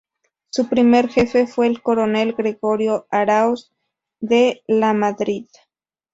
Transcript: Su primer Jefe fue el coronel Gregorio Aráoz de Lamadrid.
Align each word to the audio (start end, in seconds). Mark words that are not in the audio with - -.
Su 0.49 0.67
primer 0.67 1.09
Jefe 1.09 1.45
fue 1.45 1.67
el 1.67 1.83
coronel 1.83 2.33
Gregorio 2.33 3.05
Aráoz 3.11 3.71
de 4.19 4.63
Lamadrid. 4.65 5.45